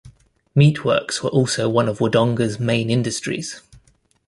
[0.55, 3.61] Meatworks were also one of Wodonga's main industries.